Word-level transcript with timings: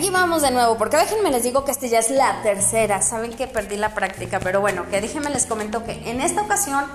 Aquí 0.00 0.08
vamos 0.08 0.40
de 0.40 0.50
nuevo, 0.50 0.78
porque 0.78 0.96
déjenme 0.96 1.30
les 1.30 1.42
digo 1.42 1.62
que 1.66 1.72
este 1.72 1.90
ya 1.90 1.98
es 1.98 2.08
la 2.08 2.40
tercera. 2.40 3.02
Saben 3.02 3.34
que 3.34 3.46
perdí 3.46 3.76
la 3.76 3.92
práctica, 3.92 4.40
pero 4.40 4.62
bueno, 4.62 4.88
que 4.88 4.98
déjenme 4.98 5.28
les 5.28 5.44
comento 5.44 5.84
que 5.84 5.92
en 6.08 6.22
esta 6.22 6.40
ocasión 6.40 6.86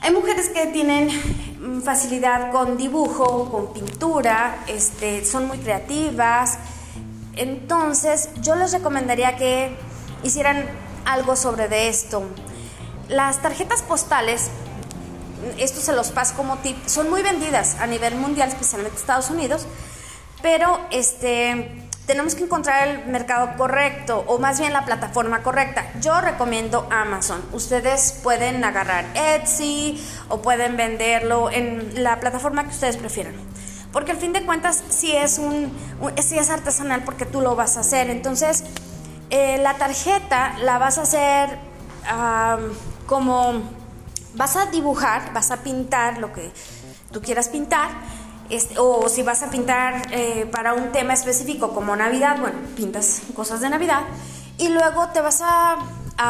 hay 0.00 0.10
mujeres 0.10 0.48
que 0.48 0.68
tienen 0.68 1.08
mm, 1.60 1.82
facilidad 1.82 2.50
con 2.50 2.78
dibujo, 2.78 3.50
con 3.50 3.74
pintura, 3.74 4.64
este, 4.68 5.22
son 5.26 5.46
muy 5.46 5.58
creativas. 5.58 6.56
Entonces, 7.36 8.30
yo 8.40 8.54
les 8.54 8.72
recomendaría 8.72 9.36
que 9.36 9.76
hicieran 10.22 10.64
algo 11.04 11.36
sobre 11.36 11.68
de 11.68 11.88
esto. 11.88 12.22
Las 13.10 13.42
tarjetas 13.42 13.82
postales, 13.82 14.48
esto 15.58 15.82
se 15.82 15.92
los 15.92 16.10
paso 16.10 16.36
como 16.36 16.56
tip, 16.56 16.78
son 16.86 17.10
muy 17.10 17.20
vendidas 17.20 17.76
a 17.80 17.86
nivel 17.86 18.14
mundial, 18.14 18.48
especialmente 18.48 18.96
Estados 18.96 19.28
Unidos 19.28 19.66
pero 20.42 20.80
este 20.90 21.82
tenemos 22.06 22.34
que 22.34 22.44
encontrar 22.44 22.88
el 22.88 23.06
mercado 23.06 23.56
correcto 23.56 24.24
o 24.26 24.38
más 24.38 24.58
bien 24.58 24.72
la 24.72 24.84
plataforma 24.84 25.42
correcta. 25.42 25.86
Yo 26.00 26.20
recomiendo 26.20 26.88
Amazon. 26.90 27.42
Ustedes 27.52 28.18
pueden 28.22 28.64
agarrar 28.64 29.04
Etsy 29.14 30.04
o 30.28 30.42
pueden 30.42 30.76
venderlo 30.76 31.50
en 31.50 32.02
la 32.02 32.18
plataforma 32.18 32.64
que 32.64 32.70
ustedes 32.70 32.96
prefieran. 32.96 33.34
Porque 33.92 34.10
al 34.10 34.16
fin 34.16 34.32
de 34.32 34.44
cuentas 34.44 34.82
sí 34.88 35.14
es, 35.14 35.38
un, 35.38 35.72
es 36.16 36.50
artesanal 36.50 37.04
porque 37.04 37.24
tú 37.24 37.40
lo 37.40 37.54
vas 37.54 37.76
a 37.76 37.80
hacer. 37.80 38.10
Entonces, 38.10 38.64
eh, 39.30 39.58
la 39.58 39.74
tarjeta 39.74 40.54
la 40.58 40.78
vas 40.78 40.98
a 40.98 41.02
hacer 41.02 41.58
como 43.06 43.62
vas 44.34 44.56
a 44.56 44.66
dibujar, 44.66 45.32
vas 45.32 45.50
a 45.50 45.58
pintar 45.58 46.18
lo 46.18 46.32
que 46.32 46.50
tú 47.12 47.20
quieras 47.20 47.48
pintar 47.48 47.90
este, 48.50 48.78
o 48.78 49.08
si 49.08 49.22
vas 49.22 49.42
a 49.42 49.50
pintar 49.50 50.02
eh, 50.12 50.46
para 50.50 50.74
un 50.74 50.92
tema 50.92 51.14
específico 51.14 51.72
como 51.72 51.96
Navidad, 51.96 52.38
bueno, 52.40 52.58
pintas 52.76 53.22
cosas 53.34 53.60
de 53.60 53.70
Navidad 53.70 54.02
y 54.58 54.68
luego 54.68 55.08
te 55.08 55.20
vas 55.20 55.40
a, 55.42 55.78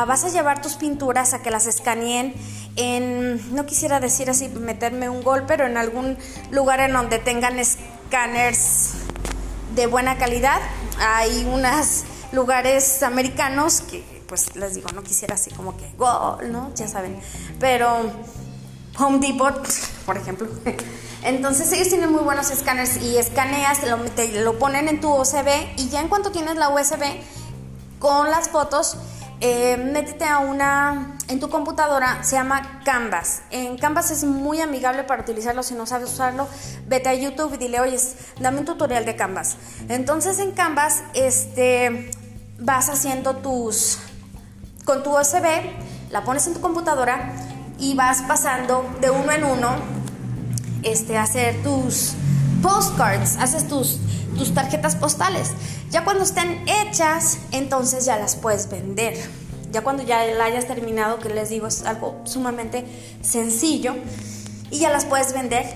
vas 0.06 0.25
a 0.25 0.28
llevar 0.28 0.62
tus 0.62 0.75
pinturas 0.75 1.34
a 1.34 1.42
que 1.42 1.50
las 1.50 1.67
escaneen 1.67 2.34
en, 2.77 3.55
no 3.55 3.67
quisiera 3.67 4.00
decir 4.00 4.31
así, 4.31 4.48
meterme 4.48 5.09
un 5.09 5.22
gol, 5.22 5.45
pero 5.47 5.67
en 5.67 5.77
algún 5.77 6.17
lugar 6.50 6.81
en 6.81 6.92
donde 6.92 7.19
tengan 7.19 7.59
escáneres 7.59 8.94
de 9.75 9.87
buena 9.87 10.17
calidad. 10.17 10.61
Hay 10.98 11.44
unos 11.44 12.05
lugares 12.33 13.03
americanos 13.03 13.83
que, 13.83 14.03
pues 14.27 14.55
les 14.56 14.75
digo, 14.75 14.89
no 14.94 15.03
quisiera 15.03 15.34
así 15.34 15.50
como 15.50 15.77
que 15.77 15.91
gol, 15.98 16.50
¿no? 16.50 16.72
Ya 16.75 16.89
saben, 16.89 17.19
pero 17.59 18.11
Home 18.98 19.19
Depot, 19.19 19.67
por 20.07 20.17
ejemplo. 20.17 20.48
Entonces 21.25 21.73
ellos 21.73 21.89
tienen 21.89 22.11
muy 22.11 22.23
buenos 22.23 22.51
escáneres 22.51 22.97
y 22.97 23.17
escaneas, 23.17 23.83
lo, 23.84 23.99
lo 24.43 24.59
ponen 24.59 24.89
en 24.89 25.01
tu 25.01 25.12
USB 25.15 25.49
y 25.77 25.89
ya 25.89 26.01
en 26.01 26.09
cuanto 26.09 26.33
tienes 26.33 26.57
la 26.57 26.69
USB 26.69 27.03
con 28.01 28.29
las 28.29 28.49
fotos, 28.49 28.97
eh, 29.41 29.77
métete 29.77 30.25
a 30.25 30.41
una, 30.41 31.17
en 31.29 31.39
tu 31.39 31.49
computadora, 31.49 32.25
se 32.25 32.34
llama 32.34 32.83
Canvas. 32.84 33.43
En 33.51 33.79
Canvas 33.79 34.11
es 34.11 34.25
muy 34.25 34.61
amigable 34.61 35.05
para 35.05 35.23
utilizarlo, 35.23 35.62
si 35.62 35.75
no 35.75 35.87
sabes 35.87 36.11
usarlo, 36.11 36.49
vete 36.89 37.09
a 37.09 37.15
YouTube 37.15 37.55
y 37.55 37.59
dile, 37.59 37.81
oye, 37.81 37.99
dame 38.41 38.59
un 38.59 38.65
tutorial 38.65 39.05
de 39.05 39.15
Canvas. 39.15 39.56
Entonces 39.89 40.41
en 40.41 40.51
Canvas 40.51 41.05
este, 41.15 42.11
vas 42.59 42.89
haciendo 42.89 43.37
tus, 43.37 43.99
con 44.84 45.05
tu 45.05 45.17
USB, 45.17 45.45
la 46.11 46.25
pones 46.25 46.47
en 46.49 46.55
tu 46.55 46.61
computadora 46.61 47.33
y 47.83 47.94
vas 47.94 48.22
pasando 48.22 48.88
de 49.00 49.11
uno 49.11 49.33
en 49.33 49.42
uno 49.42 49.75
este, 50.84 51.19
hacer 51.19 51.62
tus 51.64 52.12
postcards, 52.62 53.36
haces 53.38 53.66
tus, 53.66 53.98
tus 54.38 54.55
tarjetas 54.55 54.94
postales. 54.94 55.50
Ya 55.91 56.05
cuando 56.05 56.22
estén 56.22 56.64
hechas, 56.69 57.38
entonces 57.50 58.04
ya 58.04 58.16
las 58.16 58.37
puedes 58.37 58.71
vender. 58.71 59.19
Ya 59.72 59.82
cuando 59.82 60.04
ya 60.04 60.25
la 60.26 60.44
hayas 60.44 60.69
terminado, 60.69 61.19
que 61.19 61.28
les 61.28 61.48
digo 61.48 61.66
es 61.66 61.84
algo 61.84 62.21
sumamente 62.25 62.84
sencillo, 63.21 63.97
y 64.71 64.78
ya 64.78 64.91
las 64.91 65.04
puedes 65.04 65.34
vender, 65.34 65.66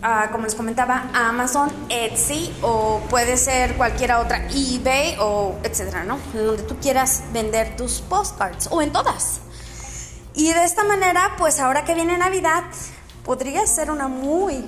ah, 0.00 0.28
como 0.30 0.44
les 0.44 0.54
comentaba, 0.54 1.10
a 1.12 1.28
Amazon, 1.28 1.70
Etsy 1.90 2.54
o 2.62 3.00
puede 3.10 3.36
ser 3.36 3.76
cualquiera 3.76 4.20
otra, 4.20 4.48
eBay 4.48 5.16
o 5.20 5.56
etcétera, 5.64 6.04
¿no? 6.04 6.18
Donde 6.32 6.62
tú 6.62 6.76
quieras 6.80 7.24
vender 7.32 7.76
tus 7.76 8.00
postcards 8.00 8.68
o 8.70 8.80
en 8.80 8.92
todas. 8.92 9.40
Y 10.34 10.52
de 10.52 10.64
esta 10.64 10.84
manera, 10.84 11.34
pues 11.38 11.60
ahora 11.60 11.84
que 11.84 11.94
viene 11.94 12.16
Navidad, 12.16 12.64
podría 13.24 13.66
ser 13.66 13.90
una 13.90 14.08
muy, 14.08 14.64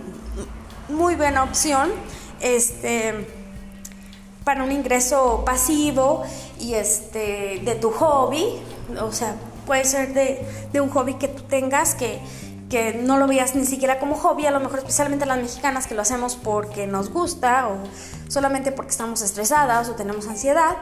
muy 0.89 1.15
buena 1.15 1.43
opción 1.43 1.91
este, 2.41 3.27
para 4.45 4.63
un 4.63 4.73
ingreso 4.73 5.43
pasivo 5.45 6.23
y 6.61 6.75
este, 6.75 7.63
de 7.65 7.75
tu 7.77 7.91
hobby. 7.91 8.61
O 9.01 9.13
sea, 9.13 9.37
puede 9.67 9.85
ser 9.85 10.13
de, 10.13 10.81
un 10.81 10.91
hobby 10.91 11.15
que 11.15 11.29
tú 11.29 11.43
tengas 11.45 11.95
que, 11.95 12.21
que 12.69 12.93
no 12.95 13.17
lo 13.17 13.27
veas 13.27 13.55
ni 13.55 13.65
siquiera 13.65 13.99
como 13.99 14.17
hobby, 14.17 14.47
a 14.47 14.51
lo 14.51 14.61
mejor 14.61 14.81
especialmente 14.81 15.25
las 15.25 15.39
mexicanas 15.39 15.87
que 15.87 15.95
lo 15.95 16.03
hacemos 16.03 16.37
porque 16.37 16.87
nos 16.87 17.11
gusta 17.11 17.69
o 17.69 17.79
solamente 18.29 18.71
porque 18.73 18.91
estamos 18.91 19.23
estresadas 19.23 19.89
o 19.89 19.95
tenemos 19.95 20.27
ansiedad 20.27 20.77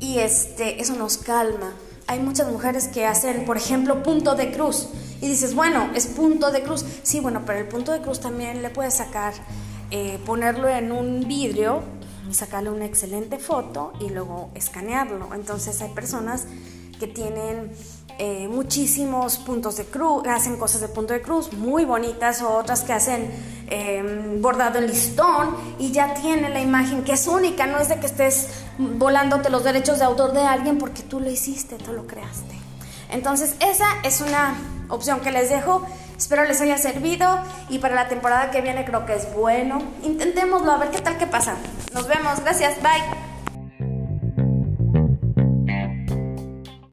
y 0.00 0.18
este, 0.20 0.80
eso 0.80 0.94
nos 0.94 1.18
calma. 1.18 1.74
Hay 2.08 2.20
muchas 2.20 2.48
mujeres 2.50 2.88
que 2.88 3.04
hacen, 3.04 3.44
por 3.44 3.56
ejemplo, 3.56 4.02
punto 4.02 4.36
de 4.36 4.52
cruz 4.52 4.88
y 5.20 5.28
dices, 5.28 5.54
bueno, 5.54 5.90
es 5.94 6.06
punto 6.06 6.52
de 6.52 6.62
cruz. 6.62 6.84
Sí, 7.02 7.20
bueno, 7.20 7.42
pero 7.44 7.58
el 7.58 7.66
punto 7.66 7.92
de 7.92 8.00
cruz 8.00 8.20
también 8.20 8.62
le 8.62 8.70
puedes 8.70 8.94
sacar, 8.94 9.34
eh, 9.90 10.20
ponerlo 10.24 10.68
en 10.68 10.92
un 10.92 11.26
vidrio 11.26 11.82
y 12.30 12.34
sacarle 12.34 12.70
una 12.70 12.84
excelente 12.84 13.38
foto 13.38 13.92
y 14.00 14.10
luego 14.10 14.50
escanearlo. 14.54 15.34
Entonces 15.34 15.80
hay 15.82 15.90
personas 15.90 16.46
que 17.00 17.08
tienen 17.08 17.72
eh, 18.18 18.48
muchísimos 18.48 19.36
puntos 19.38 19.76
de 19.76 19.84
cruz, 19.84 20.26
hacen 20.26 20.56
cosas 20.56 20.80
de 20.80 20.88
punto 20.88 21.12
de 21.12 21.20
cruz 21.20 21.52
muy 21.52 21.84
bonitas, 21.84 22.40
o 22.42 22.56
otras 22.56 22.82
que 22.82 22.92
hacen 22.92 23.30
em, 23.68 24.40
bordado 24.40 24.78
en 24.78 24.86
listón 24.86 25.56
y 25.78 25.92
ya 25.92 26.14
tienen 26.14 26.54
la 26.54 26.60
imagen 26.60 27.04
que 27.04 27.12
es 27.12 27.26
única, 27.26 27.66
no 27.66 27.78
es 27.78 27.88
de 27.88 28.00
que 28.00 28.06
estés 28.06 28.48
volándote 28.78 29.50
los 29.50 29.64
derechos 29.64 29.98
de 29.98 30.04
autor 30.04 30.32
de 30.32 30.40
alguien 30.40 30.78
porque 30.78 31.02
tú 31.02 31.20
lo 31.20 31.30
hiciste, 31.30 31.76
tú 31.76 31.92
lo 31.92 32.06
creaste. 32.06 32.56
Entonces 33.10 33.54
esa 33.60 33.86
es 34.02 34.20
una 34.20 34.54
opción 34.88 35.20
que 35.20 35.30
les 35.30 35.50
dejo. 35.50 35.86
Espero 36.16 36.44
les 36.44 36.60
haya 36.60 36.78
servido 36.78 37.38
y 37.68 37.78
para 37.78 37.94
la 37.94 38.08
temporada 38.08 38.50
que 38.50 38.62
viene 38.62 38.84
creo 38.84 39.04
que 39.04 39.14
es 39.14 39.32
bueno. 39.34 39.82
Intentémoslo, 40.02 40.72
a 40.72 40.78
ver 40.78 40.90
qué 40.90 41.00
tal 41.00 41.18
que 41.18 41.26
pasa. 41.26 41.56
Nos 41.92 42.08
vemos, 42.08 42.40
gracias, 42.40 42.80
bye. 42.82 43.15